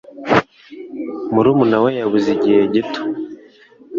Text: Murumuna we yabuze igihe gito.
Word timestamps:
Murumuna 1.33 1.77
we 1.83 1.89
yabuze 1.99 2.27
igihe 2.37 2.61
gito. 2.73 3.01